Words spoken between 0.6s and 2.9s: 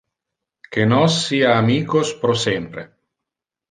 Que nos sia amicos pro sempre.